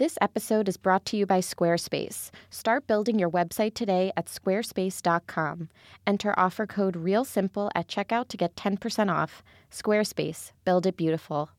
[0.00, 2.30] This episode is brought to you by Squarespace.
[2.48, 5.68] Start building your website today at squarespace.com.
[6.06, 9.44] Enter offer code REALSIMPLE at checkout to get 10% off.
[9.70, 11.50] Squarespace, build it beautiful.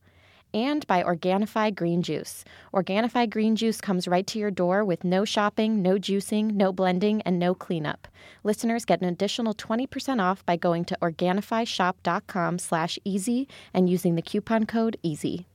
[0.56, 2.44] And by Organifi Green Juice.
[2.74, 7.22] Organifi Green Juice comes right to your door with no shopping, no juicing, no blending,
[7.22, 8.08] and no cleanup.
[8.44, 14.24] Listeners get an additional 20% off by going to organifishop.com slash easy and using the
[14.24, 15.46] coupon code EASY.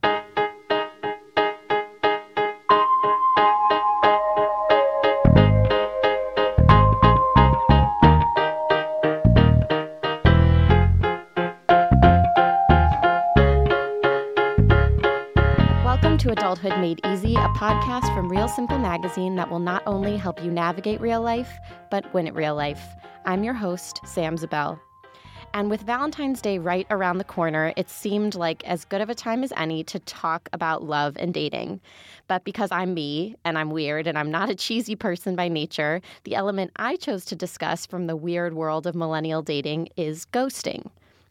[16.87, 21.01] Made Easy, a podcast from Real Simple Magazine that will not only help you navigate
[21.01, 21.51] real life,
[21.91, 22.81] but win at real life.
[23.25, 24.79] I'm your host, Sam Zabell.
[25.53, 29.17] And with Valentine's Day right around the corner, it seemed like as good of a
[29.17, 31.81] time as any to talk about love and dating.
[32.29, 36.01] But because I'm me and I'm weird and I'm not a cheesy person by nature,
[36.23, 40.89] the element I chose to discuss from the weird world of millennial dating is ghosting.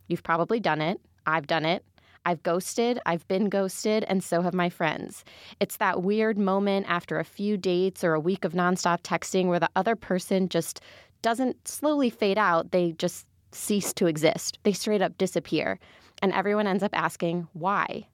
[0.10, 1.00] You've probably done it.
[1.26, 1.86] I've done it.
[2.26, 5.24] I've ghosted, I've been ghosted, and so have my friends.
[5.60, 9.60] It's that weird moment after a few dates or a week of nonstop texting where
[9.60, 10.82] the other person just
[11.22, 14.60] doesn't slowly fade out, they just cease to exist.
[14.64, 15.80] They straight up disappear.
[16.22, 18.08] And everyone ends up asking, why?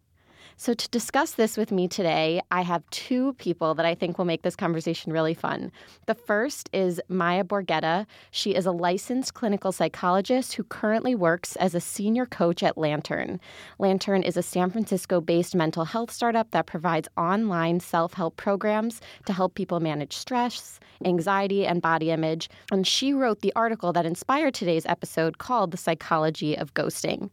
[0.61, 4.25] So, to discuss this with me today, I have two people that I think will
[4.25, 5.71] make this conversation really fun.
[6.05, 8.05] The first is Maya Borgueta.
[8.29, 13.39] She is a licensed clinical psychologist who currently works as a senior coach at Lantern.
[13.79, 19.01] Lantern is a San Francisco based mental health startup that provides online self help programs
[19.25, 22.51] to help people manage stress, anxiety, and body image.
[22.71, 27.31] And she wrote the article that inspired today's episode called The Psychology of Ghosting.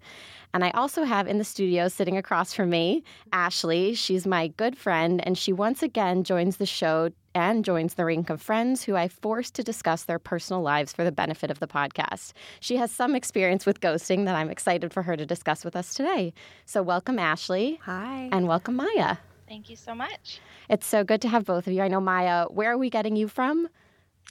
[0.55, 3.95] And I also have in the studio sitting across from me Ashley.
[3.95, 8.31] She's my good friend, and she once again joins the show and joins the rank
[8.31, 11.69] of friends who I force to discuss their personal lives for the benefit of the
[11.69, 12.33] podcast.
[12.61, 15.95] She has some experience with ghosting that I'm excited for her to discuss with us
[15.95, 16.33] today.
[16.65, 17.79] So, welcome, Ashley.
[17.85, 18.29] Hi.
[18.33, 19.19] And welcome, Maya.
[19.49, 20.41] Thank you so much.
[20.69, 21.81] It's so good to have both of you.
[21.81, 23.69] I know, Maya, where are we getting you from?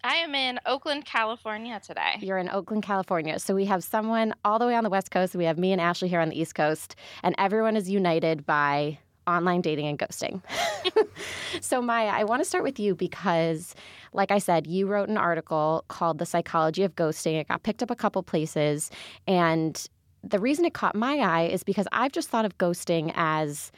[0.04, 2.18] I am in Oakland, California today.
[2.20, 3.40] You're in Oakland, California.
[3.40, 5.36] So we have someone all the way on the West Coast.
[5.36, 9.00] We have me and Ashley here on the East Coast, and everyone is united by
[9.28, 10.42] online dating and ghosting.
[11.62, 13.76] so, Maya, I want to start with you because,
[14.14, 17.40] like I said, you wrote an article called The Psychology of Ghosting.
[17.40, 18.90] It got picked up a couple places.
[19.28, 19.86] And
[20.24, 23.72] the reason it caught my eye is because I've just thought of ghosting as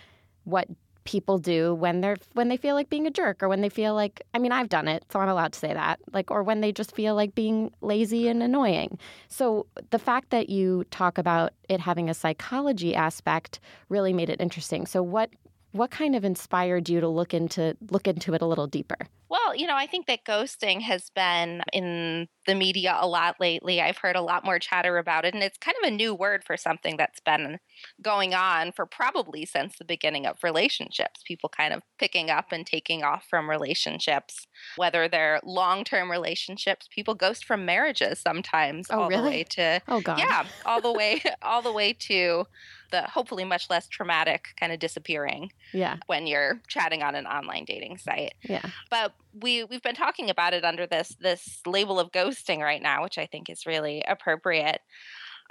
[0.44, 0.68] what
[1.10, 3.96] people do when they're when they feel like being a jerk or when they feel
[3.96, 6.62] like I mean I've done it so I'm allowed to say that like or when
[6.62, 9.00] they just feel like being lazy and annoying.
[9.28, 13.60] So the fact that you talk about it having a psychology aspect
[13.90, 14.86] really made it interesting.
[14.86, 15.32] So what
[15.72, 19.00] what kind of inspired you to look into look into it a little deeper?
[19.30, 23.80] Well, you know, I think that ghosting has been in the media a lot lately.
[23.80, 26.44] I've heard a lot more chatter about it, and it's kind of a new word
[26.44, 27.60] for something that's been
[28.02, 31.22] going on for probably since the beginning of relationships.
[31.24, 34.48] People kind of picking up and taking off from relationships,
[34.78, 36.88] whether they're long term relationships.
[36.90, 39.22] People ghost from marriages sometimes, oh, all really?
[39.22, 42.46] the way to oh god, yeah, all the way, all the way to
[42.92, 47.66] the hopefully much less traumatic kind of disappearing yeah when you're chatting on an online
[47.66, 52.12] dating site yeah but we we've been talking about it under this this label of
[52.12, 54.82] ghosting right now which i think is really appropriate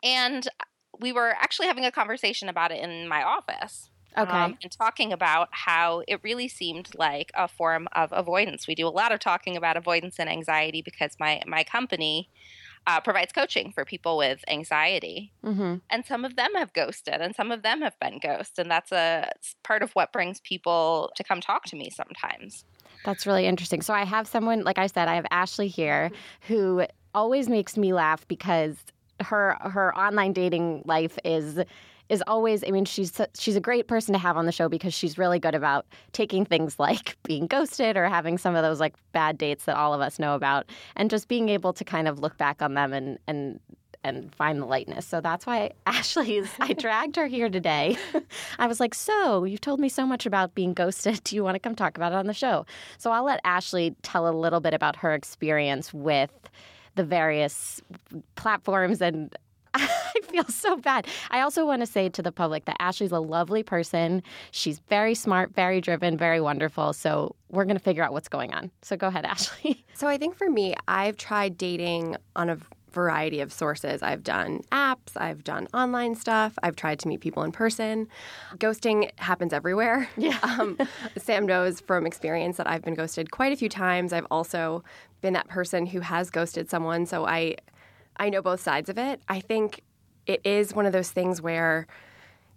[0.02, 0.48] and
[1.00, 5.12] we were actually having a conversation about it in my office okay um, and talking
[5.12, 9.20] about how it really seemed like a form of avoidance we do a lot of
[9.20, 12.28] talking about avoidance and anxiety because my my company
[12.88, 15.30] uh, provides coaching for people with anxiety.
[15.44, 15.76] Mm-hmm.
[15.90, 18.92] And some of them have ghosted and some of them have been ghosted, And that's
[18.92, 19.30] a
[19.62, 22.64] part of what brings people to come talk to me sometimes.
[23.04, 23.82] That's really interesting.
[23.82, 26.10] So I have someone, like I said, I have Ashley here
[26.42, 28.76] who always makes me laugh because
[29.20, 31.58] her her online dating life is
[32.08, 34.94] is always I mean she's she's a great person to have on the show because
[34.94, 38.94] she's really good about taking things like being ghosted or having some of those like
[39.12, 42.20] bad dates that all of us know about and just being able to kind of
[42.20, 43.60] look back on them and and
[44.04, 45.06] and find the lightness.
[45.06, 47.96] So that's why Ashley's I dragged her here today.
[48.58, 51.22] I was like, "So, you've told me so much about being ghosted.
[51.24, 52.66] Do you want to come talk about it on the show?"
[52.98, 56.32] So I'll let Ashley tell a little bit about her experience with
[56.94, 57.80] the various
[58.34, 59.36] platforms and
[59.74, 61.06] I feel so bad.
[61.30, 64.22] I also want to say to the public that Ashley's a lovely person.
[64.50, 66.92] She's very smart, very driven, very wonderful.
[66.92, 68.70] So we're going to figure out what's going on.
[68.82, 69.84] So go ahead, Ashley.
[69.94, 72.58] So I think for me, I've tried dating on a
[72.98, 74.02] variety of sources.
[74.02, 78.08] I've done apps, I've done online stuff, I've tried to meet people in person.
[78.56, 80.08] Ghosting happens everywhere.
[80.18, 80.38] Yeah.
[80.58, 80.76] Um,
[81.16, 84.12] Sam knows from experience that I've been ghosted quite a few times.
[84.12, 84.82] I've also
[85.20, 87.56] been that person who has ghosted someone, so I
[88.16, 89.20] I know both sides of it.
[89.28, 89.82] I think
[90.26, 91.86] it is one of those things where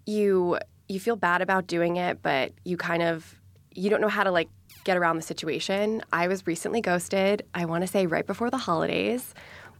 [0.05, 3.35] you you feel bad about doing it, but you kind of
[3.73, 4.49] you don't know how to like
[4.83, 6.01] get around the situation.
[6.11, 7.43] I was recently ghosted.
[7.53, 9.33] I want to say right before the holidays.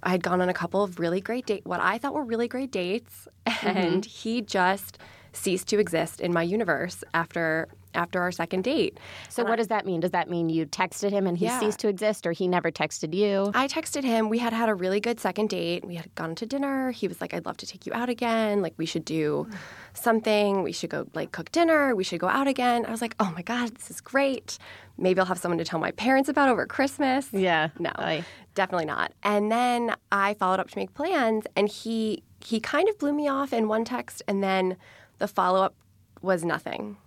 [0.04, 2.48] I had gone on a couple of really great date what I thought were really
[2.48, 3.68] great dates mm-hmm.
[3.68, 4.98] and he just
[5.34, 8.98] ceased to exist in my universe after after our second date.
[9.30, 10.00] So what does that mean?
[10.02, 11.60] Does that mean you texted him and he Yeah.
[11.60, 13.52] ceased to exist, or he never texted you?
[13.54, 14.30] I texted him.
[14.30, 15.86] We had had a really good second date.
[15.86, 16.92] We had gone to dinner.
[16.92, 18.62] He was like, "I'd love to take you out again.
[18.62, 19.48] Like we should do
[19.94, 20.64] something.
[20.64, 21.96] We should go like cook dinner.
[21.96, 24.58] We should go out again." I was like, "Oh my god, this is great.
[24.98, 27.70] Maybe I'll have someone to tell my parents about over Christmas." Yeah.
[27.80, 27.92] No.
[27.96, 28.24] Aye.
[28.56, 29.14] Definitely not.
[29.24, 33.28] And then I followed up to make plans and he he kind of blew me
[33.28, 34.76] off in one text and then
[35.20, 35.76] the follow-up
[36.24, 36.98] was nothing.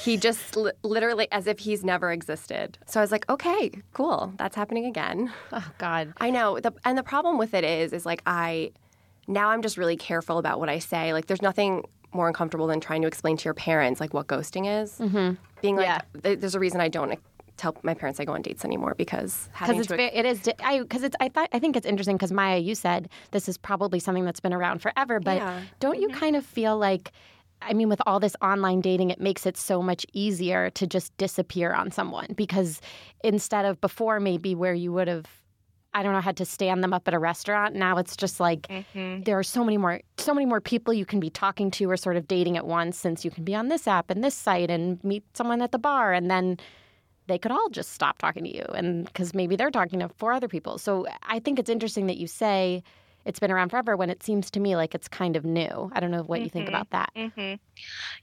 [0.00, 2.78] He just li- literally as if he's never existed.
[2.86, 4.32] So I was like, "Okay, cool.
[4.36, 6.12] That's happening again." Oh God.
[6.18, 6.60] I know.
[6.60, 8.70] The, and the problem with it is, is like I
[9.26, 11.12] now I'm just really careful about what I say.
[11.12, 11.82] Like, there's nothing
[12.12, 14.98] more uncomfortable than trying to explain to your parents like what ghosting is.
[14.98, 15.34] Mm-hmm.
[15.62, 16.00] Being like, Yeah.
[16.22, 17.18] th- there's a reason I don't
[17.56, 20.18] tell my parents I go on dates anymore because because having it's to.
[20.18, 23.08] it is I because it's I thought I think it's interesting because Maya you said
[23.30, 25.60] this is probably something that's been around forever but Yeah.
[25.78, 27.12] don't you kind of feel like
[27.68, 31.16] I mean with all this online dating it makes it so much easier to just
[31.16, 32.80] disappear on someone because
[33.22, 35.26] instead of before maybe where you would have
[35.96, 38.66] I don't know had to stand them up at a restaurant now it's just like
[38.68, 39.22] Mm-hmm.
[39.22, 41.96] there are so many more so many more people you can be talking to or
[41.96, 44.70] sort of dating at once since you can be on this app and this site
[44.70, 46.58] and meet someone at the bar and then
[47.26, 50.32] they could all just stop talking to you and because maybe they're talking to four
[50.32, 52.82] other people so i think it's interesting that you say
[53.24, 56.00] it's been around forever when it seems to me like it's kind of new i
[56.00, 56.68] don't know what you think Mhm.
[56.68, 57.54] about that hmm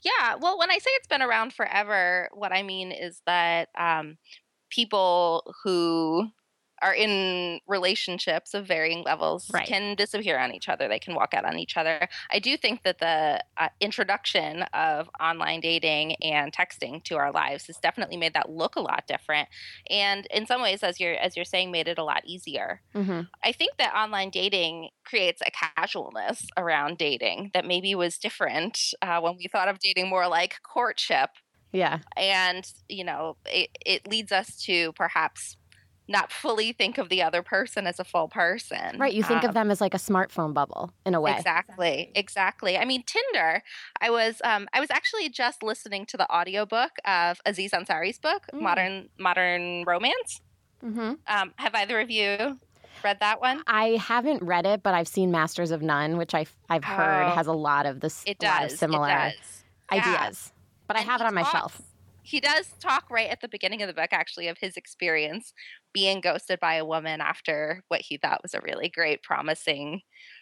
[0.04, 0.36] Yeah.
[0.40, 4.18] Well, when I say it's been around forever, what I mean is that um,
[4.70, 6.28] people who
[6.82, 9.68] are in relationships of varying levels Right.
[9.68, 10.88] can disappear on each other.
[10.88, 12.08] They can walk out on each other.
[12.32, 17.68] I do think that the uh, introduction of online dating and texting to our lives
[17.68, 19.50] has definitely made that look a lot different,
[19.90, 22.82] and in some ways, as you're as you're saying, made it a lot easier.
[22.96, 23.22] mm-hmm.
[23.44, 29.20] I think that online dating creates a casualness around dating that maybe was different uh,
[29.20, 31.30] when we thought of dating more like courtship.
[31.72, 35.58] yeah And, you know, it, it leads us to perhaps
[36.08, 38.98] not fully think of the other person as a full person.
[38.98, 42.12] right you think Um, of them as like a smartphone bubble in a way Exactly,
[42.16, 42.78] exactly.
[42.78, 43.64] I mean, Tinder.
[44.02, 48.48] I was, um, I was actually just listening to the audiobook of Aziz Ansari's book,
[48.54, 48.62] Mm.
[48.62, 50.42] Modern Modern Romance.
[50.84, 51.14] mm-hmm.
[51.28, 52.60] Um, have either of you
[53.04, 53.64] read that one?
[53.68, 57.36] i haven't read it but i've seen masters of none which I've, I've heard Oh.
[57.36, 58.80] has a lot of this It a lot of does.
[58.80, 59.64] similar It does.
[59.92, 59.98] Yeah.
[60.20, 60.52] ideas
[60.88, 61.82] but i have it on my talks- shelf
[62.32, 65.54] He does talk right at the beginning of the book, actually, of his experience
[65.94, 70.02] being ghosted by a woman after what he thought was a really great, promising,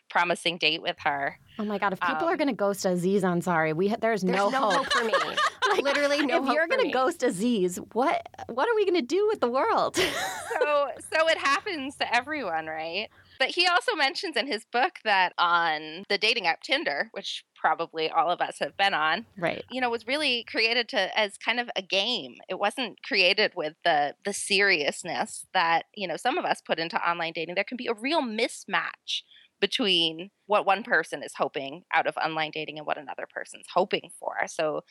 [0.09, 1.39] promising date with her.
[1.57, 4.23] oh my god if people are Um, going to ghost aziz ansari we there's, There's
[4.23, 4.91] no, no, hope.
[4.93, 5.13] for me.
[5.81, 6.93] Literally no if hope you're going to me.
[6.93, 9.95] ghost Aziz, what what are we going to do with the world?
[9.95, 13.07] So, so it happens to everyone, right?
[13.39, 18.09] But he also mentions in his book that on the dating app Tinder, which probably
[18.09, 19.63] all of us have been on, right.
[19.71, 23.73] you know was really created to as kind of a game it wasn't created with
[23.83, 27.77] the the seriousness that you know some of us put into online dating there can
[27.77, 29.23] be a real mismatch
[29.59, 34.09] between what one person is hoping out of online dating and what another person's hoping
[34.19, 34.81] for so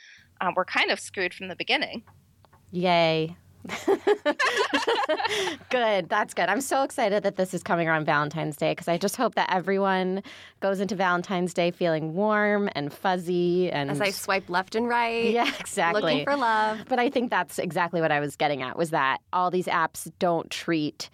[0.40, 2.02] um, we're kind of screwed from the beginning
[2.70, 3.34] Yay.
[5.70, 6.08] good.
[6.08, 6.48] That's good.
[6.48, 9.52] I'm so excited that this is coming around Valentine's Day because I just hope that
[9.52, 10.22] everyone
[10.60, 15.30] goes into Valentine's Day feeling warm and fuzzy and As I swipe left and right,
[15.30, 16.02] yeah, exactly.
[16.02, 16.80] looking for love.
[16.88, 20.10] But I think that's exactly what I was getting at was that all these apps
[20.18, 21.10] don't treat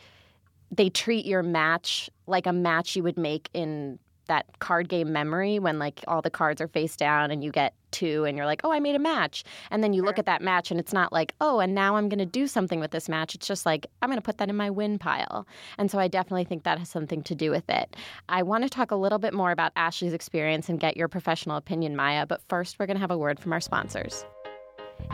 [0.70, 5.58] they treat your match like a match you would make in that card game memory
[5.58, 8.60] when like all the cards are face down and you get two and you're like,
[8.64, 11.12] "Oh, I made a match." And then you look at that match and it's not
[11.12, 13.86] like, "Oh, and now I'm going to do something with this match." It's just like,
[14.02, 15.46] "I'm going to put that in my win pile."
[15.78, 17.96] And so I definitely think that has something to do with it.
[18.28, 21.56] I want to talk a little bit more about Ashley's experience and get your professional
[21.56, 24.24] opinion, Maya, but first we're going to have a word from our sponsors.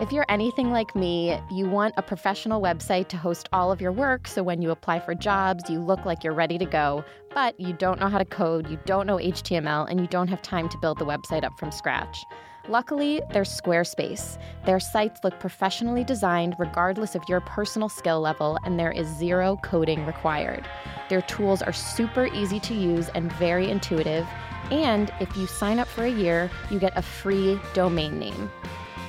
[0.01, 3.93] If you're anything like me, you want a professional website to host all of your
[3.93, 7.59] work so when you apply for jobs, you look like you're ready to go, but
[7.61, 10.69] you don't know how to code, you don't know HTML, and you don't have time
[10.71, 12.25] to build the website up from scratch.
[12.69, 14.39] Luckily, there's Squarespace.
[14.65, 19.59] Their sites look professionally designed regardless of your personal skill level, and there is zero
[19.63, 20.69] coding required.
[21.09, 24.27] Their tools are super easy to use and very intuitive.
[24.71, 28.51] And if you sign up for a year, you get a free domain name.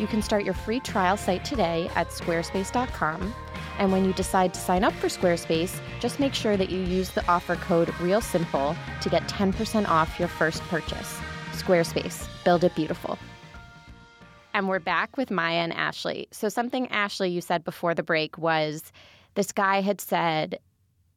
[0.01, 3.35] You can start your free trial site today at squarespace.com.
[3.77, 7.11] And when you decide to sign up for Squarespace, just make sure that you use
[7.11, 11.19] the offer code REALSIMPLE to get 10% off your first purchase.
[11.51, 13.19] Squarespace, build it beautiful.
[14.55, 16.27] And we're back with Maya and Ashley.
[16.31, 18.91] So, something Ashley you said before the break was
[19.35, 20.57] this guy had said,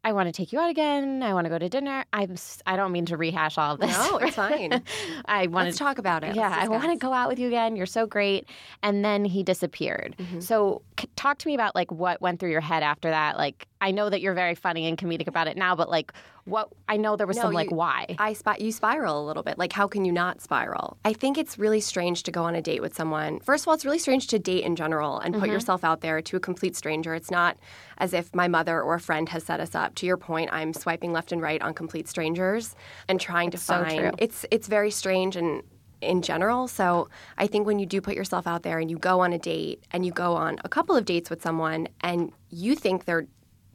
[0.04, 1.22] I want to take you out again.
[1.22, 2.04] I want to go to dinner.
[2.12, 2.36] I'm.
[2.66, 3.90] I don't mean to rehash all of this.
[3.96, 4.82] No, it's fine.
[5.24, 6.36] I want to talk about it.
[6.36, 7.74] yeah, I want to go out with you again.
[7.74, 8.46] You're so great.
[8.82, 10.14] And then he disappeared.
[10.18, 10.40] Mm-hmm.
[10.40, 13.38] So, c- talk to me about like what went through your head after that.
[13.38, 16.12] Like, I know that you're very funny and comedic about it now, but like,
[16.44, 16.70] what?
[16.88, 18.16] I know there was No, some like why.
[18.18, 19.58] I spot you spiral a little bit.
[19.58, 20.96] Like, how can you not spiral?
[21.04, 23.40] I think it's really strange to go on a date with someone.
[23.40, 25.42] First of all, it's really strange to date in general and Mm-hmm.
[25.44, 27.14] put yourself out there to a complete stranger.
[27.14, 27.58] It's not
[27.98, 29.94] as if my mother or a friend has set us up.
[29.96, 32.74] To your point, I'm swiping left and right on complete strangers
[33.08, 33.98] and trying to so find.
[33.98, 34.10] true.
[34.18, 35.62] It's it's very strange and.
[36.00, 39.20] In general, so I think when you do put yourself out there and you go
[39.20, 42.74] on a date and you go on a couple of dates with someone and you
[42.74, 43.26] think they're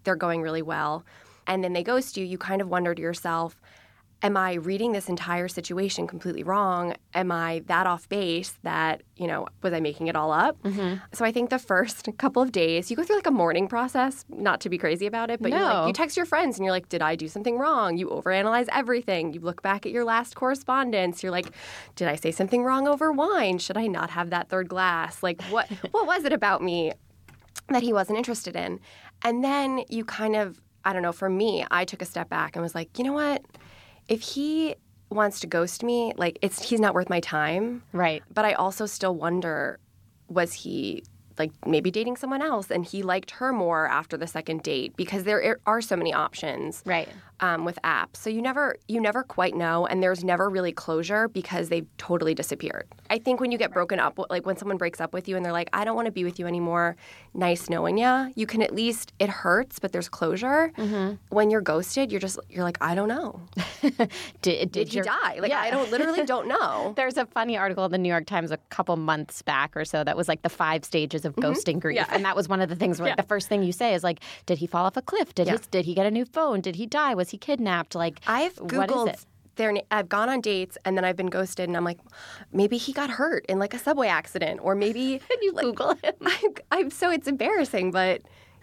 [0.03, 1.05] they're going really well
[1.49, 3.59] and then they ghost you, you kind of wonder to yourself,
[4.21, 6.93] am I reading this entire situation completely wrong?
[7.13, 10.61] Am I that off base that, you know, was I making it all up?
[10.61, 10.95] Mm-hmm.
[11.13, 14.25] So I think the first couple of days, you go through like a mourning process,
[14.29, 15.57] not to be crazy about it, but No.
[15.57, 17.97] like, you text your friends and you're like, did I do something wrong?
[17.97, 19.33] You overanalyze everything.
[19.33, 21.23] You look back at your last correspondence.
[21.23, 21.47] You're like,
[21.95, 23.57] did I say something wrong over wine?
[23.57, 25.23] Should I not have that third glass?
[25.23, 26.93] Like, what, what was it about me
[27.69, 28.79] that he wasn't interested in.
[29.21, 32.55] And then you kind of, I don't know, for me, I took a step back
[32.55, 33.43] and was like, you know what?
[34.07, 34.75] If he
[35.09, 37.83] wants to ghost me, like it's he's not worth my time.
[37.93, 38.23] right.
[38.33, 39.79] But I also still wonder
[40.27, 41.03] was he
[41.39, 45.23] like maybe dating someone else and he liked her more after the second date because
[45.23, 47.07] there are so many options Right.
[47.41, 48.17] Um, with apps.
[48.17, 52.33] So you never you never quite know, and there's never really closure because they've totally
[52.33, 52.87] disappeared.
[53.09, 55.43] I think when you get broken up, like when someone breaks up with you and
[55.45, 56.95] they're like, "I don't want to be with you anymore,"
[57.33, 58.27] nice knowing ya.
[58.35, 60.71] You can at least it hurts, but there's closure.
[60.77, 61.15] Mm-hmm.
[61.29, 63.41] When you're ghosted, you're just you're like, "I don't know.
[63.81, 64.01] Did,
[64.41, 65.39] did, Did he die?
[65.39, 65.59] Like Yeah.
[65.61, 68.57] I don't literally don't know." There's a funny article in the New York Times a
[68.69, 72.11] couple months back or so that was like the five stages of ghosting grief, Mm-hmm.
[72.11, 72.15] Yeah.
[72.15, 73.21] and that was one of the things where like, Yeah.
[73.23, 75.33] the first thing you say is like, "Did he fall off a cliff?
[75.33, 76.61] Did his Did he get a new phone?
[76.61, 77.15] Did he die?
[77.15, 79.25] Was he kidnapped?" Like, I've what is googled it?
[79.55, 79.73] their.
[79.91, 81.99] I've gone on dates and then I've been ghosted, and I'm like,
[82.53, 86.17] maybe he got hurt in like a subway accident, or maybe you like, Google it.
[86.21, 88.21] I'm, I'm so it's embarrassing, but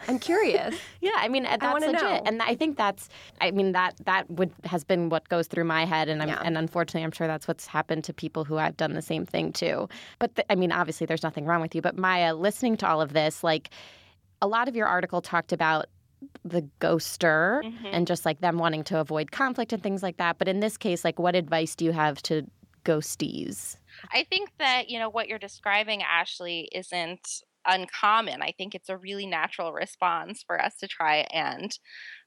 [0.09, 0.75] I'm curious.
[1.01, 2.23] Yeah, I mean uh, that's wanna legit, know.
[2.27, 3.09] and I think that's.
[3.41, 6.43] I mean that that would has been what goes through my head, and I'm, Yeah.
[6.45, 9.53] and unfortunately, I'm sure that's what's happened to people who I've done the same thing
[9.53, 9.89] too.
[10.19, 11.81] But the, I mean, obviously, there's nothing wrong with you.
[11.83, 13.71] But Maya, listening to all of this, like
[14.43, 15.87] a lot of your article talked about
[16.45, 20.39] the ghoster and just like them wanting to avoid conflict and things like that.
[20.39, 22.47] But in this case, like, what advice do you have to
[22.85, 23.77] ghosties?
[24.13, 28.43] I think that, you know, what you're describing, Ashley, isn't uncommon.
[28.43, 31.77] I think it's a really natural response for us to try and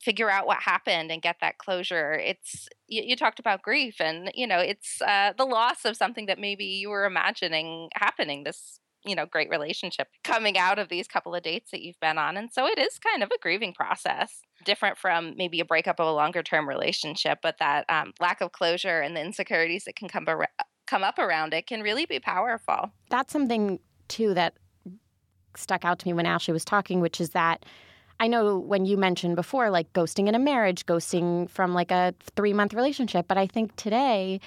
[0.01, 2.13] figure out what happened and get that closure.
[2.13, 6.25] It's, you, you talked about grief, and, you know, it's uh, the loss of something
[6.25, 11.07] that maybe you were imagining happening, this, you know, great relationship coming out of these
[11.07, 12.37] couple of dates that you've been on.
[12.37, 16.07] And so it is kind of a grieving process, different from maybe a breakup of
[16.07, 20.09] a longer term relationship, but that um, lack of closure and the insecurities that can
[20.09, 20.49] come ar-
[20.87, 22.91] come up around it can really be powerful.
[23.09, 24.55] that's something too that
[25.55, 27.65] stuck out to me when Ashley was talking, which is that
[28.19, 32.13] I know when you mentioned before, like ghosting in a marriage, ghosting from like a
[32.35, 34.41] three month relationship, but I think today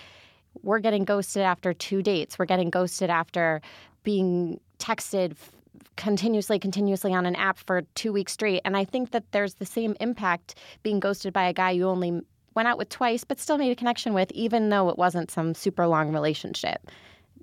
[0.63, 2.39] we're getting ghosted after two dates.
[2.39, 3.63] We're getting ghosted after
[4.03, 5.37] being texted
[5.97, 8.63] continuously, continuously on an app for two weeks straight.
[8.65, 12.21] And I think that there's the same impact being ghosted by a guy you only
[12.55, 15.55] went out with twice, but still made a connection with, even though it wasn't some
[15.55, 16.91] super long relationship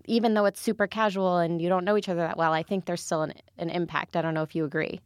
[0.09, 2.85] even though it's super casual and you don't know each other that well, I think
[2.85, 4.15] there's still an, an impact.
[4.15, 4.99] I don't know if you agree.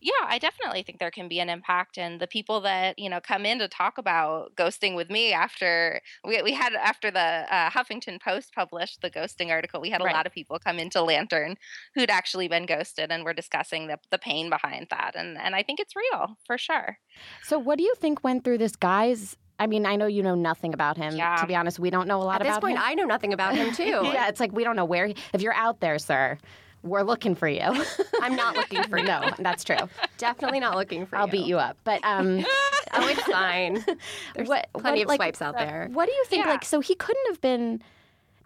[0.00, 1.96] Yeah, I definitely think there can be an impact.
[1.98, 6.00] And the people that, you know, come in to talk about ghosting with me after
[6.24, 10.04] we, we had, after the uh, Huffington Post published the ghosting article, we had a
[10.04, 10.14] Right.
[10.14, 11.56] lot of people come into Lantern
[11.94, 15.12] who'd actually been ghosted and we're discussing the, the pain behind that.
[15.16, 16.98] And, and I think it's real for sure.
[17.42, 19.36] So, what do you think went through this guy's?
[19.58, 21.16] I mean, I know you know nothing about him.
[21.16, 21.36] Yeah.
[21.36, 22.52] To be honest, we don't know a lot about him.
[22.52, 22.82] At this point, him.
[22.84, 23.84] I know nothing about him too.
[24.12, 25.06] yeah, it's like we don't know where.
[25.06, 26.36] He, if you're out there, sir,
[26.86, 27.60] we're looking for you.
[28.22, 29.04] I'm not looking for you.
[29.04, 29.76] no, that's true.
[30.18, 31.20] Definitely not looking for you.
[31.20, 31.76] I'll beat you up.
[31.84, 32.44] But um,
[32.92, 33.84] Oh, it's fine.
[34.34, 35.88] There's what, plenty what, of like, swipes out there.
[35.92, 36.44] What do you think?
[36.44, 36.52] Yeah.
[36.52, 37.82] Like, so he couldn't have been.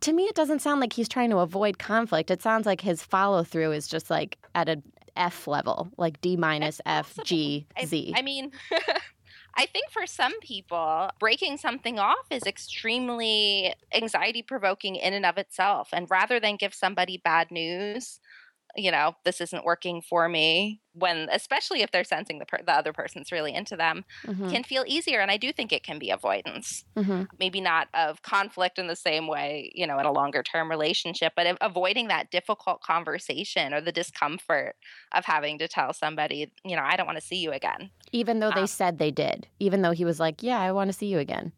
[0.02, 2.30] To me, it doesn't sound like he's trying to avoid conflict.
[2.30, 4.82] It sounds like his follow through is just like at a
[5.16, 8.14] F level, like D minus F G Z.
[8.16, 8.50] I mean,
[9.56, 15.38] I think for some people, breaking something off is extremely anxiety provoking in and of
[15.38, 15.90] itself.
[15.92, 18.20] And rather than give somebody bad news,
[18.76, 22.72] you know, this isn't working for me, when especially if they're sensing the, per- the
[22.72, 24.50] other person's really into them, Mhm.
[24.50, 25.20] can feel easier.
[25.20, 26.84] And I do think it can be avoidance.
[26.96, 27.28] Mhm.
[27.38, 31.32] Maybe not of conflict in the same way, you know, in a longer term relationship,
[31.36, 34.76] but avoiding that difficult conversation or the discomfort
[35.12, 37.90] of having to tell somebody, you know, I don't want to see you again.
[38.12, 40.88] Even though they Um, said they did, even though he was like, "Yeah, I want
[40.88, 41.52] to see you again."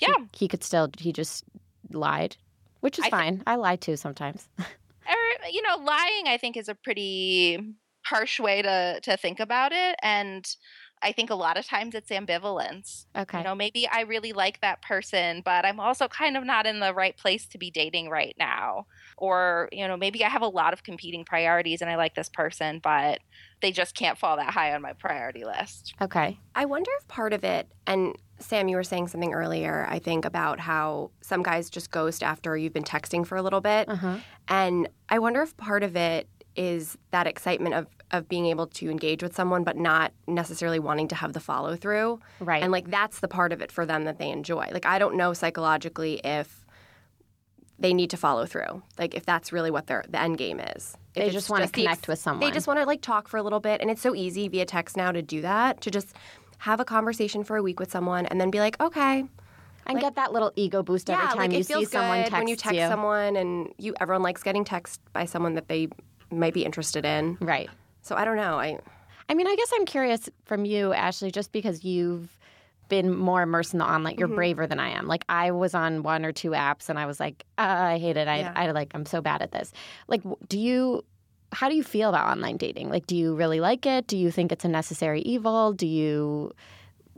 [0.00, 0.14] Yeah.
[0.32, 0.90] he, could still.
[0.98, 1.44] He just
[1.90, 2.36] lied,
[2.80, 3.42] which is I fine.
[3.46, 4.48] I lie too sometimes.
[5.42, 9.72] or you know lying i think is a pretty harsh way to to think about
[9.72, 10.56] it and
[11.02, 13.38] i think a lot of times it's ambivalence Okay.
[13.38, 16.80] you know maybe i really like that person but i'm also kind of not in
[16.80, 18.86] the right place to be dating right now
[19.18, 22.28] or you know maybe i have a lot of competing priorities and i like this
[22.28, 23.20] person but
[23.60, 26.38] they just can't fall that high on my priority list okay.
[26.54, 30.24] I wonder if part of it, and Sam, you were saying something earlier, I think,
[30.24, 33.88] about how some guys just ghost after you've been texting for a little bit.
[33.88, 34.16] Uh huh.
[34.48, 38.90] And I wonder if part of it is that excitement of, of being able to
[38.90, 42.20] engage with someone, but not necessarily wanting to have the follow through.
[42.40, 42.62] Right.
[42.62, 44.68] And like that's the part of it for them that they enjoy.
[44.72, 46.66] Like, I don't know psychologically if
[47.78, 50.96] they need to follow through, like if that's really what their the end game is.
[51.14, 52.48] If They just wanna the connect with someone.
[52.48, 54.64] They just want to like talk for a little bit, and it's so easy via
[54.64, 55.80] text now to do that.
[55.82, 56.14] To just
[56.62, 59.24] have a conversation for a week with someone, and then be like, okay,
[59.86, 62.18] and get that little ego boost every yeah, time like you it feels see someone
[62.20, 62.86] text when you text you.
[62.86, 65.88] someone, and you everyone likes getting text by someone that they
[66.30, 67.36] might be interested in.
[67.40, 67.68] Right.
[68.02, 68.58] So I don't know.
[68.58, 68.78] I
[69.28, 72.38] I mean, I guess I'm curious from you, Ashley, just because you've
[72.88, 74.16] been more immersed in the online.
[74.18, 74.34] You're Mhm.
[74.34, 75.06] braver than I am.
[75.06, 77.62] Like I was on one or two apps, and I was like, uh,
[77.94, 78.28] I hate it.
[78.28, 78.52] I, Yeah.
[78.54, 78.90] I like.
[78.94, 79.72] I'm so bad at this.
[80.08, 81.04] Like, do you?
[81.52, 82.88] How do you feel about online dating?
[82.88, 84.06] Like, do you really like it?
[84.06, 85.72] Do you think it's a necessary evil?
[85.72, 86.52] Do you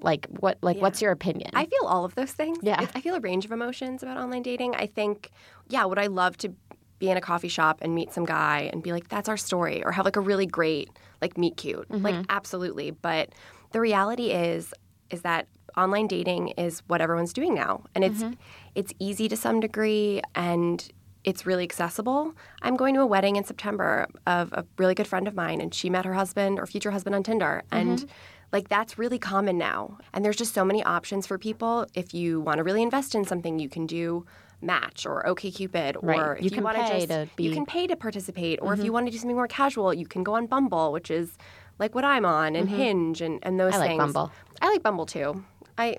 [0.02, 0.58] like what?
[0.60, 0.82] Like, Yeah.
[0.82, 1.50] what's your opinion?
[1.54, 2.58] I feel all of those things.
[2.62, 2.76] Yeah.
[2.80, 4.74] I- I feel a range of emotions about online dating.
[4.74, 5.30] I think,
[5.68, 6.52] yeah, would I love to
[6.98, 9.84] be in a coffee shop and meet some guy and be like, that's our story,
[9.84, 10.90] or have like a really great
[11.22, 11.88] like meet cute?
[11.88, 12.04] Mm-hmm.
[12.04, 12.90] Like, absolutely.
[12.90, 13.30] But
[13.72, 14.74] the reality is,
[15.10, 18.34] is that online dating is what everyone's doing now, and it's mm-hmm.
[18.74, 20.88] it's easy to some degree and.
[21.24, 22.34] It's really accessible.
[22.62, 25.72] I'm going to a wedding in September of a really good friend of mine, and
[25.74, 27.62] she met her husband or future husband on Tinder.
[27.72, 28.04] And
[28.52, 29.98] like that's really common now.
[30.12, 31.86] And there's just so many options for people.
[31.94, 34.26] If you want to really invest in something, you can do
[34.62, 36.18] Match or OkCupid, Right.
[36.18, 37.54] or You if can want pay just to you be- Mm-hmm.
[37.54, 38.58] can pay to participate.
[38.62, 41.10] Or if you want to do something more casual, you can go on Bumble, which
[41.10, 41.36] is
[41.78, 43.82] like what I'm on, and Hinge, and and those Mm-hmm.
[43.82, 44.12] I like things.
[44.12, 44.32] Bumble.
[44.62, 45.44] I like Bumble too.
[45.76, 45.96] I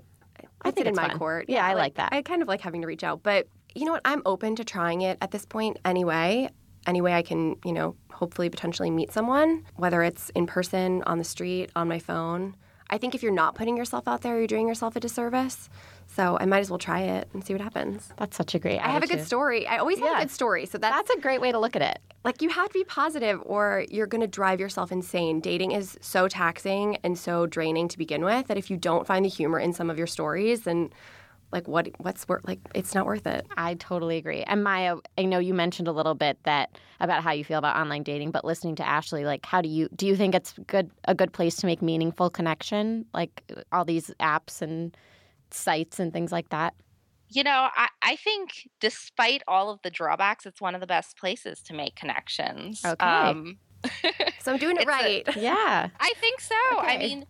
[0.61, 1.17] I think think in it's my fun.
[1.19, 1.45] court.
[1.49, 2.09] Yeah, I like that.
[2.13, 4.01] I kind of like having to reach out, but you know what?
[4.05, 6.49] I'm open to trying it at this point anyway.
[6.87, 11.17] Any way I can, you know, hopefully potentially meet someone, whether it's in person, on
[11.17, 12.55] the street, on my phone.
[12.87, 15.69] I think if you're not putting yourself out there, you're doing yourself a disservice.
[16.05, 18.13] So I might as well try it and see what happens.
[18.17, 18.77] That's such a great.
[18.79, 19.65] I have a good story.
[19.65, 20.67] I always have a good story.
[20.67, 21.97] So that's That's a great way to look at it.
[22.23, 25.39] like you have to be positive or you're going to drive yourself insane.
[25.39, 29.25] Dating is so taxing and so draining to begin with that if you don't find
[29.25, 30.91] the humor in some of your stories, then
[31.51, 33.45] like what what's worth like it's not worth it.
[33.55, 34.43] I totally agree.
[34.43, 37.75] And Maya, I know you mentioned a little bit that about how you feel about
[37.77, 40.89] online dating, but listening to Ashley, like how do you do you think it's good
[41.05, 43.05] a good place to make meaningful connection?
[43.13, 44.95] Like all these apps and
[45.51, 46.73] sites and things like that?
[47.29, 51.17] You know, I, I think despite all of the drawbacks, it's one of the best
[51.17, 52.81] places to make connections.
[52.85, 53.05] Okay.
[53.05, 53.57] Um,
[54.41, 55.23] So I'm doing it It's a- right.
[55.35, 55.89] Yeah.
[55.99, 56.55] I think so.
[56.77, 57.25] I mean,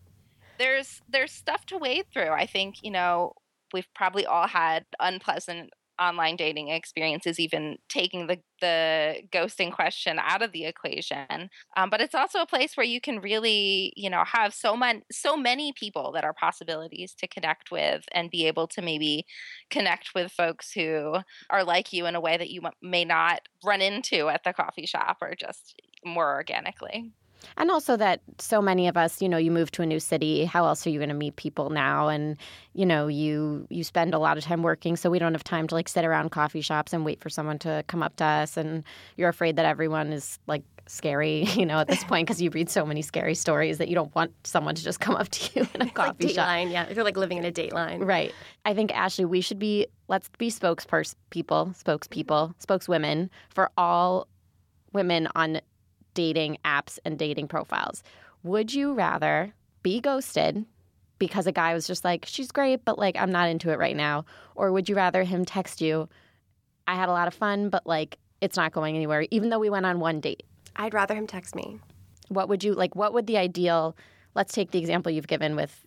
[0.58, 2.30] there's there's stuff to wade through.
[2.30, 3.34] I think you know
[3.73, 10.41] we've probably all had unpleasant online dating experiences, even taking the the ghosting question out
[10.41, 11.49] of the equation.
[11.75, 15.04] Um, but it's also a place where you can really you know have so many
[15.12, 19.25] so many people that are possibilities to connect with and be able to maybe
[19.69, 21.17] connect with folks who
[21.49, 24.86] are like you in a way that you may not run into at the coffee
[24.86, 27.13] shop or just more organically.
[27.58, 30.45] And also that so many of us, you know, you move to a new city,
[30.45, 32.38] how else are you going to meet people now and
[32.73, 35.65] you know, you you spend a lot of time working so we don't have time
[35.67, 38.58] to like sit around coffee shops and wait for someone to come up to us
[38.58, 38.84] and
[39.15, 42.69] you're afraid that everyone is like scary, you know, at this point because you read
[42.69, 45.67] so many scary stories that you don't want someone to just come up to you
[45.73, 46.47] in a Like coffee shop.
[46.47, 46.91] Dateline, yeah.
[46.91, 48.05] They're like living in a Dateline.
[48.05, 48.34] Right.
[48.65, 54.27] I think Ashley, we should be let's be spokesperson people, spokespeople, spokeswomen for all
[54.93, 55.62] women on
[56.15, 58.01] dating apps and dating profiles.
[58.41, 60.65] Would you rather be ghosted
[61.19, 63.95] because a guy was just like, she's great, but like I'm not into it right
[63.95, 64.25] now?
[64.56, 66.10] Or would you rather him text you
[66.88, 69.69] I had a lot of fun, but like it's not going anywhere, even though we
[69.69, 70.43] went on one date?
[70.75, 71.80] I'd rather him text me.
[72.30, 72.95] What would you like?
[72.95, 73.95] What would the ideal?
[74.34, 75.86] Let's take the example you've given with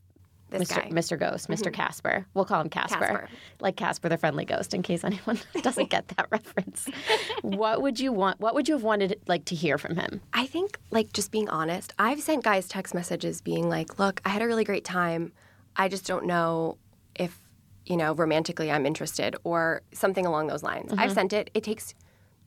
[0.51, 0.77] This Mr.
[0.77, 0.83] guy.
[0.89, 0.99] Mm-hmm.
[0.99, 1.19] Mr.
[1.19, 2.27] Ghost, mister Casper.
[2.35, 2.99] We'll call him Casper.
[2.99, 3.29] Casper.
[3.61, 6.89] Like Casper the Friendly Ghost, in case anyone doesn't get that reference.
[7.43, 8.41] What would you want?
[8.41, 10.21] What would you have wanted like to hear from him?
[10.33, 14.31] I think, like, just being honest, I've sent guys text messages being like, look, I
[14.31, 15.33] had a really great time.
[15.77, 16.79] I just don't know
[17.15, 17.39] if,
[17.87, 20.91] you know, romantically I'm interested or something along those lines.
[20.91, 21.01] Mm-hmm.
[21.01, 21.51] I've sent it.
[21.55, 21.95] It takes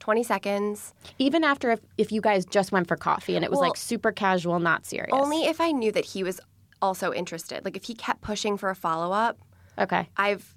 [0.00, 0.94] 20 seconds.
[1.18, 3.76] Even after if, if you guys just went for coffee and it was Well, like
[3.76, 5.10] super casual, not serious.
[5.12, 6.40] Only if I knew that he was
[6.82, 7.64] also interested.
[7.64, 9.38] Like, if he kept pushing for a follow up,
[9.78, 10.08] okay.
[10.16, 10.54] I've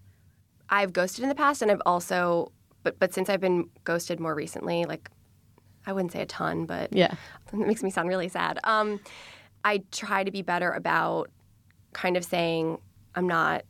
[0.70, 2.52] I've ghosted in the past, and I've also,
[2.84, 5.10] but but since I've been ghosted more recently, like
[5.86, 7.14] I wouldn't say a ton, but Yeah.
[7.54, 8.60] it makes me sound really sad.
[8.64, 9.00] Um,
[9.64, 11.30] I try to be better about
[11.94, 12.80] kind of saying
[13.14, 13.64] I'm not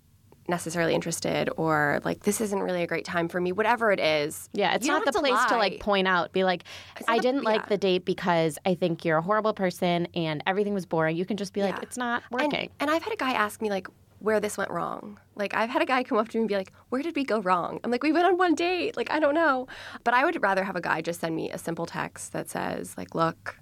[0.47, 3.51] necessarily interested, or like this isn't really a great time for me.
[3.51, 6.63] Whatever it is, Yeah, it's not the to place to like point out, be like,
[7.07, 10.73] I the- didn't like the date because I think you're a horrible person and everything
[10.73, 11.15] was boring.
[11.17, 11.81] You can just be like, Yeah.
[11.83, 12.69] it's not And, working.
[12.79, 13.87] and I've had a guy ask me like
[14.19, 15.19] where this went wrong.
[15.35, 17.23] Like I've had a guy come up to me and be like, "Where did we
[17.25, 19.67] go wrong?" I'm like, "We went on one date." Like I don't know,
[20.03, 22.95] but I would rather have a guy just send me a simple text that says
[22.97, 23.59] like, "Look,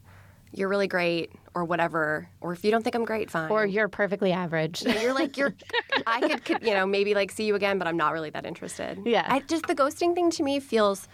[0.52, 2.30] you're really great," or whatever.
[2.42, 3.50] Or if you don't think I'm great, fine.
[3.50, 4.82] or you're perfectly average.
[4.84, 5.54] you're like you're.
[6.08, 8.46] I could, could you know maybe like see you again, but I'm not really that
[8.46, 9.00] interested.
[9.06, 9.26] Yeah.
[9.28, 11.08] I just the ghosting thing to me feels.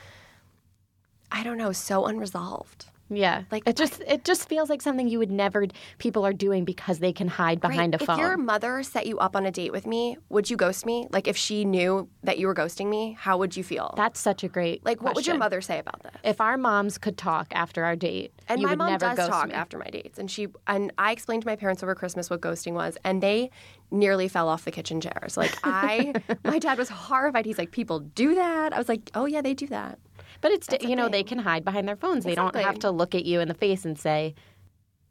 [1.31, 2.87] I don't know, so unresolved.
[3.09, 3.43] Yeah.
[3.51, 5.65] Like, it just it just feels like something you would never
[5.97, 8.01] people are doing because they can hide behind Right.
[8.01, 8.19] a phone.
[8.19, 11.07] If your mother set you up on a date with me, would you ghost me?
[11.11, 13.93] Like if she knew that you were ghosting me, how would you feel?
[13.97, 16.13] That's such a great like what would your mother say about this?
[16.23, 19.17] If our moms could talk after our date, And you my would mom never does
[19.17, 19.53] ghost talk me.
[19.53, 22.73] after my dates, and she and I explained to my parents over Christmas what ghosting
[22.73, 23.49] was, and they
[23.91, 25.35] nearly fell off the kitchen chairs.
[25.35, 27.45] Like I, my dad was horrified.
[27.45, 29.97] He's like, "People do that." I was like, "Oh yeah, they do that."
[30.41, 32.23] But it's That's you know they can hide behind their phones.
[32.23, 34.35] They don't have to look at you in the face and say,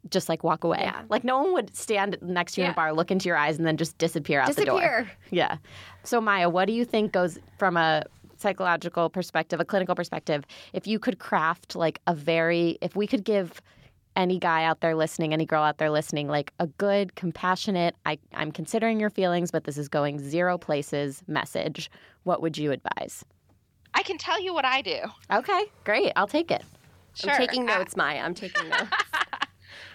[0.09, 0.79] just like walk away.
[0.81, 1.03] Yeah.
[1.09, 3.57] Like no one would stand next to you in a bar, look into your eyes,
[3.57, 5.09] and then just disappear out the door.
[5.29, 5.57] Yeah.
[6.03, 8.03] So Maya, what do you think goes from a
[8.39, 13.23] psychological perspective, a clinical perspective, if you could craft like a very, if we could
[13.23, 13.61] give
[14.15, 18.17] any guy out there listening, any girl out there listening, like a good, compassionate, I,
[18.33, 21.91] I'm considering your feelings, but this is going zero places message,
[22.23, 23.23] what would you advise?
[24.09, 25.01] Can tell you what I do.
[25.31, 26.11] Okay, great.
[26.15, 26.63] I'll take it.
[27.13, 27.29] Sure.
[27.29, 28.21] I'm taking I- notes, Maya.
[28.21, 28.89] I'm taking notes.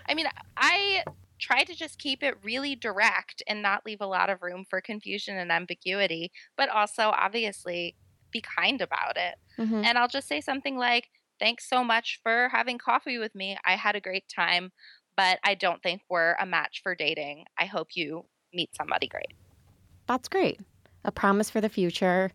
[0.09, 1.03] I mean, I
[1.41, 4.81] try to just keep it really direct and not leave a lot of room for
[4.81, 7.97] confusion and ambiguity, but also obviously
[8.31, 9.35] be kind about it.
[9.59, 9.85] Mhm.
[9.85, 11.09] And I'll just say something like,
[11.41, 13.57] Thanks so much for having coffee with me.
[13.65, 14.71] I had a great time,
[15.17, 17.47] but I don't think we're a match for dating.
[17.59, 19.33] I hope you meet somebody great.
[20.07, 20.61] That's great.
[21.05, 22.31] A promise for the future,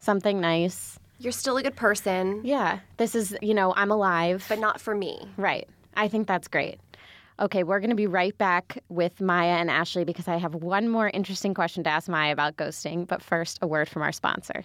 [0.00, 0.98] something nice.
[1.20, 4.44] You're still a good person, Yeah, this is, you know, I'm alive.
[4.48, 5.20] but not for me.
[5.36, 5.68] Right.
[5.94, 6.80] I think that's great.
[7.38, 10.88] Okay, we're going to be right back with Maya and Ashley because I have one
[10.88, 13.06] more interesting question to ask Maya about ghosting.
[13.06, 14.64] But first, a word from our sponsor.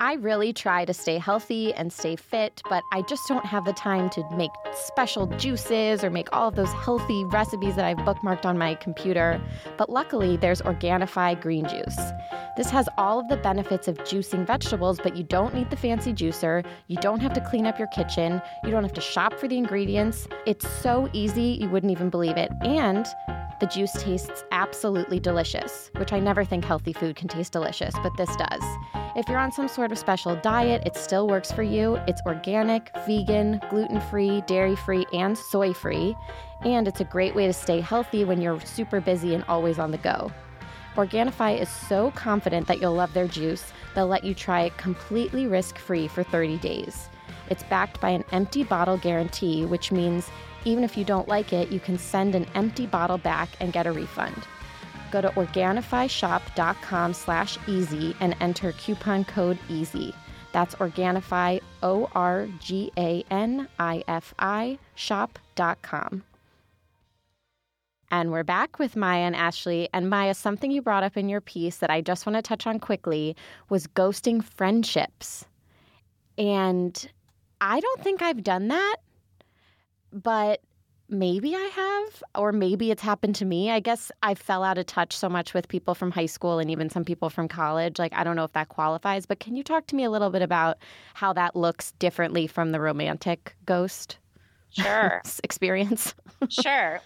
[0.00, 3.72] I really try to stay healthy and stay fit, but I just don't have the
[3.72, 8.44] time to make special juices or make all of those healthy recipes that I've bookmarked
[8.44, 9.40] on my computer.
[9.76, 11.96] But luckily, there's Organifi green juice.
[12.56, 16.12] This has all of the benefits of juicing vegetables, but you don't need the fancy
[16.12, 16.66] juicer.
[16.88, 18.42] You don't have to clean up your kitchen.
[18.64, 20.26] You don't have to shop for the ingredients.
[20.44, 22.50] It's so easy, you wouldn't even believe it.
[22.62, 23.06] And
[23.60, 28.16] the juice tastes absolutely delicious, which I never think healthy food can taste delicious, but
[28.16, 28.62] this does.
[29.16, 31.96] If you're on some sort of special diet, it still works for you.
[32.08, 36.16] It's organic, vegan, gluten free, dairy free, and soy free.
[36.64, 39.90] And it's a great way to stay healthy when you're super busy and always on
[39.92, 40.32] the go.
[40.96, 45.46] Organifi is so confident that you'll love their juice, they'll let you try it completely
[45.46, 47.08] risk free for 30 days.
[47.50, 50.30] It's backed by an empty bottle guarantee, which means
[50.64, 53.86] even if you don't like it, you can send an empty bottle back and get
[53.86, 54.42] a refund.
[55.10, 60.14] Go to organifishop.com slash easy and enter coupon code EASY.
[60.52, 66.22] That's Organifi, O R G A N I F I, shop.com.
[68.10, 69.88] And we're back with Maya and Ashley.
[69.92, 72.66] And Maya, something you brought up in your piece that I just want to touch
[72.66, 73.34] on quickly
[73.68, 75.44] was ghosting friendships.
[76.38, 77.08] And
[77.60, 78.96] I don't think I've done that,
[80.14, 80.62] but
[81.08, 83.70] maybe I have, or maybe it's happened to me.
[83.70, 86.70] I guess I fell out of touch so much with people from high school and
[86.70, 87.98] even some people from college.
[87.98, 90.30] Like, I don't know if that qualifies, but can you talk to me a little
[90.30, 90.78] bit about
[91.14, 94.18] how that looks differently from the romantic ghost
[94.68, 95.24] Sure.
[95.44, 96.14] experience?
[96.48, 97.02] sure.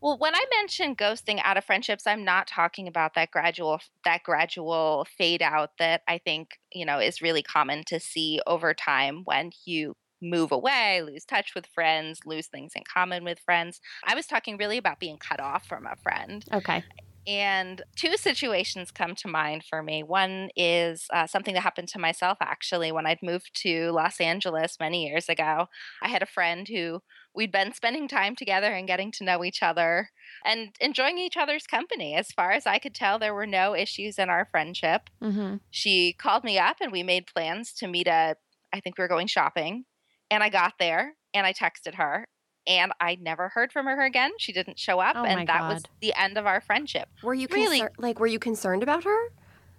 [0.00, 4.24] Well, when I mention ghosting out of friendships, I'm not talking about that gradual that
[4.24, 9.22] gradual fade out that I think, you know, is really common to see over time
[9.24, 13.80] when you move away, lose touch with friends, lose things in common with friends.
[14.04, 16.44] I was talking really about being cut off from a friend.
[16.52, 16.84] Okay.
[17.26, 20.02] And two situations come to mind for me.
[20.02, 24.78] One is uh, something that happened to myself actually when I'd moved to Los Angeles
[24.80, 25.68] many years ago.
[26.02, 27.00] I had a friend who
[27.34, 30.10] we'd been spending time together and getting to know each other
[30.44, 32.16] and enjoying each other's company.
[32.16, 35.02] As far as I could tell, there were no issues in our friendship.
[35.22, 35.56] Mm-hmm.
[35.70, 38.38] She called me up and we made plans to meet at,
[38.72, 39.84] I think we were going shopping.
[40.32, 42.26] And I got there and I texted her
[42.66, 44.30] and I never heard from her again.
[44.38, 47.08] She didn't show up, Oh my and that was the end of our friendship.
[47.22, 49.18] Were you Really- concer- like were you concerned about her?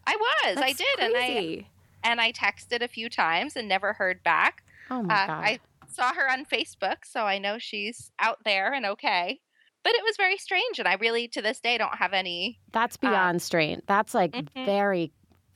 [0.05, 1.65] I was, I That's did, and I
[2.03, 4.63] and I texted a few times and never heard back.
[4.91, 5.43] Oh my Uh, god.
[5.43, 9.39] I saw her on Facebook, so I know she's out there and okay.
[9.83, 12.59] But it was very strange, and I really, to this day, don't have any.
[12.73, 13.81] That's uh, beyond strange.
[13.87, 14.65] That's like Mhm.
[14.65, 15.11] very.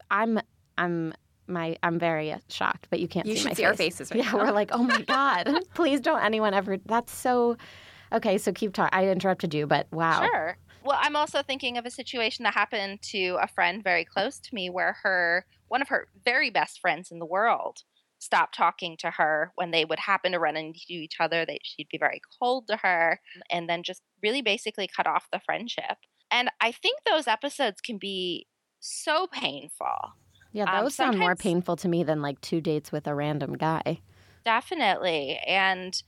[0.10, 0.40] I'm.
[0.78, 1.14] I'm.
[1.48, 1.78] My.
[1.84, 3.66] I'm very uh, shocked, but you can't You see should my see face.
[3.68, 4.38] our faces right yeah, now.
[4.40, 5.50] we're like, oh my god!
[5.74, 6.78] Please don't anyone ever.
[6.86, 7.58] That's so.
[8.12, 8.98] Okay, so keep talking.
[8.98, 10.26] I interrupted you, but wow.
[10.26, 10.58] Sure.
[10.84, 14.56] Well, I'm also thinking of a situation that happened to a friend very close to
[14.56, 17.80] me, where her one of her very best friends in the world
[18.20, 21.46] stopped talking to her when they would happen to run into each other.
[21.46, 23.20] That she'd be very cold to her,
[23.52, 25.98] and then just really basically cut off the friendship.
[26.32, 28.48] And I think those episodes can be
[28.80, 30.14] so painful.
[30.58, 33.54] Yeah, Um, those sound more painful to me than like two dates with a random
[33.54, 34.02] guy.
[34.46, 35.38] Definitely.
[35.46, 36.02] And,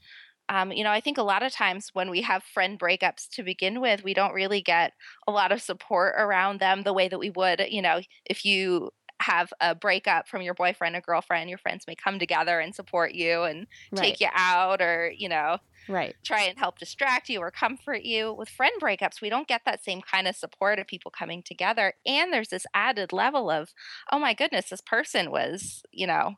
[0.50, 3.44] um, you know, I think a lot of times when we have friend breakups to
[3.44, 4.94] begin with, we don't really get
[5.28, 8.92] a lot of support around them the way that we would, you know, if you
[9.22, 13.14] have a breakup from your boyfriend or girlfriend, your friends may come together and support
[13.14, 14.18] you and Right.
[14.18, 15.60] take you out or, you know,
[15.90, 16.16] Right.
[16.24, 18.34] try and help distract you or comfort you.
[18.34, 21.94] With friend breakups, we don't get that same kind of support of people coming together.
[22.06, 23.74] And there's this added level of,
[24.12, 26.36] oh my goodness, this person was, you know,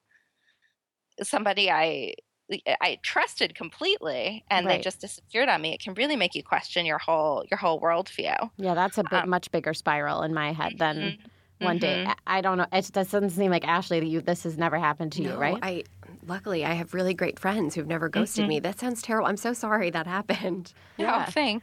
[1.24, 2.14] somebody I
[2.82, 4.70] I trusted completely and Right.
[4.70, 5.74] they just disappeared on me.
[5.74, 8.50] It can really make you question your whole your whole worldview.
[8.58, 11.32] Yeah, that's a bit, Um, much bigger spiral in my head than Mhm.
[11.60, 12.00] one day.
[12.00, 12.06] Mhm.
[12.06, 12.68] I I don't know.
[12.72, 14.22] It doesn't seem like Ashley that you.
[14.22, 15.60] This has never happened to you, right?
[15.62, 15.84] I
[16.32, 18.50] luckily I have really great friends who've never ghosted Mhm.
[18.50, 18.60] me.
[18.60, 19.28] That sounds terrible.
[19.28, 20.74] I'm so sorry that happened.
[20.98, 21.26] Yeah.
[21.28, 21.62] Oh, thing.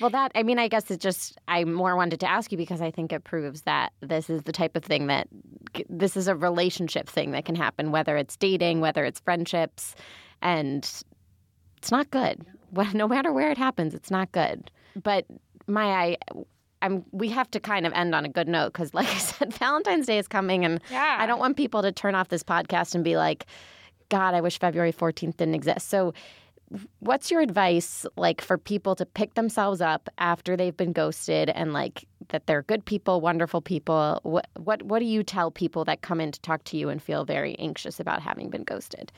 [0.00, 2.80] Well, that I mean, I guess it just I more wanted to ask you because
[2.80, 5.28] I think it proves that this is the type of thing that
[5.88, 9.94] this is a relationship thing that can happen, whether it's dating, whether it's friendships,
[10.42, 10.78] and
[11.78, 12.44] it's not good.
[12.92, 14.68] No matter where it happens, it's not good.
[15.00, 15.26] But
[15.68, 16.16] my, I,
[16.82, 17.04] I'm.
[17.12, 20.06] We have to kind of end on a good note because, like I said, Valentine's
[20.06, 21.16] Day is coming, and Yeah.
[21.20, 23.46] I don't want people to turn off this podcast and be like,
[24.08, 25.88] God, I wish February 14th didn't exist.
[25.88, 26.14] So,
[27.00, 31.72] what's your advice like for people to pick themselves up after they've been ghosted and
[31.72, 34.20] like that they're good people, wonderful people?
[34.22, 37.02] What what what do you tell people that come in to talk to you and
[37.02, 39.12] feel very anxious about having been ghosted?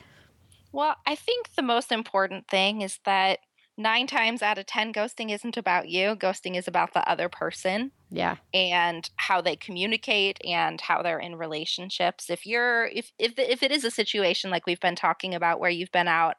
[0.71, 3.39] Well, I think the most important thing is that
[3.77, 6.15] nine times out of 10, ghosting isn't about you.
[6.15, 8.37] Ghosting is about the other person Yeah.
[8.53, 12.29] and how they communicate and how they're in relationships.
[12.29, 15.69] If you're, if, if, if it is a situation like we've been talking about where
[15.69, 16.35] you've been out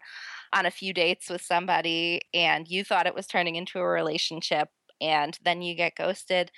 [0.52, 4.68] on a few dates with somebody and you thought it was turning into a relationship
[5.00, 6.50] and then you get ghosted,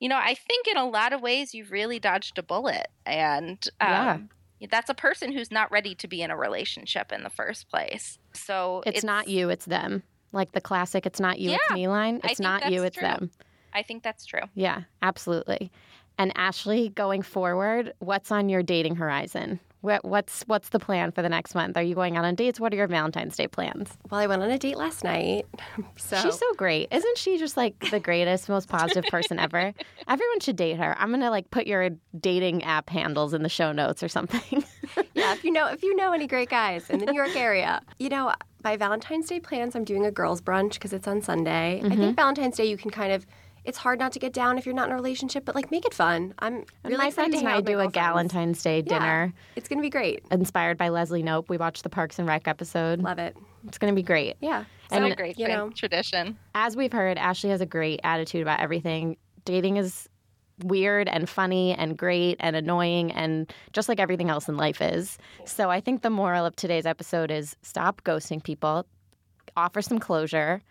[0.00, 2.88] you know, I think in a lot of ways you've really dodged a bullet.
[3.06, 4.28] And, um,
[4.60, 4.66] Yeah.
[4.70, 8.18] that's a person who's not ready to be in a relationship in the first place.
[8.34, 10.02] So It's, not you, it's them.
[10.32, 12.20] Like the classic it's not you, it's me line.
[12.24, 13.06] It's not you, it's true.
[13.06, 13.30] them.
[13.72, 14.40] I think that's true.
[14.54, 15.70] Yeah, absolutely.
[16.18, 19.60] And Ashley, going forward, what's on your dating horizon?
[19.82, 21.76] What, what's what's the plan for the next month?
[21.76, 22.58] Are you going out on dates?
[22.58, 23.96] What are your Valentine's Day plans?
[24.10, 25.46] Well, I went on a date last night.
[25.96, 26.88] So She's so great.
[26.90, 29.72] Isn't she just like the greatest, most positive person ever?
[30.08, 30.96] Everyone should date her.
[30.98, 34.64] I'm gonna like put your dating app handles in the show notes or something.
[35.14, 37.80] yeah, if you know if you know any great guys in the New York area,
[37.98, 38.32] you know,
[38.66, 41.78] by Valentine's Day plans, I'm doing a girls' brunch because it's on Sunday.
[41.78, 42.00] I Mm-hmm.
[42.00, 43.24] think Valentine's Day you can kind of.
[43.64, 45.84] It's hard not to get down if you're not in a relationship, but like make
[45.86, 46.34] it fun.
[46.40, 47.90] I'm really my excited friends to and hang I out with my do a.
[47.90, 48.98] Valentine's Day Yeah.
[48.98, 50.24] dinner It's gonna be great.
[50.32, 51.48] inspired by Leslie Knope.
[51.48, 53.00] We watched the Parks and Rec episode.
[53.02, 53.36] Love it.
[53.68, 54.34] It's gonna be great.
[54.40, 54.64] Yeah.
[54.90, 56.36] So And, great you know- tradition.
[56.56, 59.16] As we've heard, Ashley has a great attitude about everything.
[59.44, 60.08] Dating is
[60.64, 65.18] weird and funny and great and annoying and just like everything else in life is.
[65.44, 68.86] So I think the moral of today's episode is stop ghosting people,
[69.56, 70.62] offer some closure,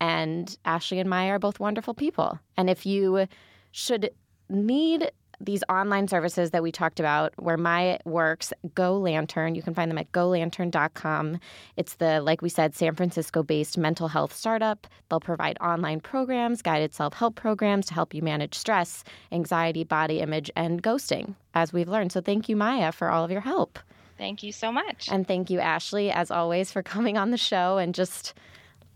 [0.00, 2.38] and Ashley and Maya are both wonderful people.
[2.56, 3.26] And if you
[3.72, 4.10] should
[4.48, 9.54] need these online services that we talked about where my works, Go Lantern.
[9.54, 11.38] You can find them at golantern.com.
[11.76, 14.86] It's the, like we said, San Francisco based mental health startup.
[15.08, 20.20] They'll provide online programs, guided self help programs to help you manage stress, anxiety, body
[20.20, 22.12] image, and ghosting, as we've learned.
[22.12, 23.78] So thank you, Maya, for all of your help.
[24.16, 25.08] Thank you so much.
[25.10, 28.34] And thank you, Ashley, as always, for coming on the show and just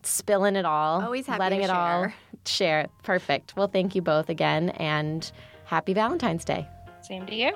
[0.03, 1.03] spilling it all.
[1.03, 2.14] Always happy letting to it all share.
[2.44, 2.87] share.
[3.03, 3.57] Perfect.
[3.57, 5.31] Well, thank you both again and
[5.68, 6.66] happy Valentine's Day.
[7.02, 7.52] Same to you.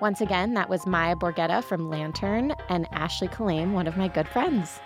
[0.00, 4.28] Once again, that was Maya Borgueta from Lantern and Ashley Kalame, one of my good
[4.28, 4.78] friends.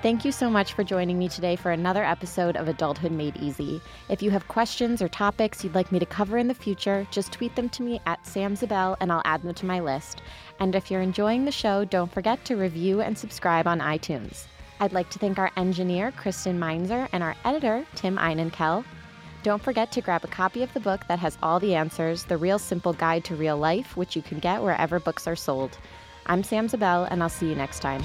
[0.00, 3.80] Thank you so much for joining me today for another episode of Adulthood Made Easy.
[4.08, 7.32] If you have questions or topics you'd like me to cover in the future, just
[7.32, 10.22] tweet them to me at Sam Zabell and I'll add them to my list.
[10.60, 14.44] And if you're enjoying the show, don't forget to review and subscribe on iTunes.
[14.80, 18.84] I'd like to thank our engineer, Kristen Meinzer, and our editor, Tim Einenkel.
[19.44, 22.36] Don't forget to grab a copy of the book that has all the answers The
[22.36, 25.78] Real Simple Guide to Real Life, which you can get wherever books are sold.
[26.26, 28.02] I'm Sam Zabell, and I'll see you next time.